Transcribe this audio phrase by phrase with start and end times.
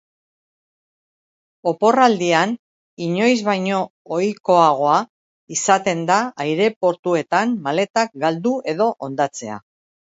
[1.71, 2.55] Oporraldian
[3.09, 3.83] inoiz baino
[4.17, 4.97] ohikoagoa
[5.59, 9.67] izaten da aireportuetan maletak galdu edo hondatzea.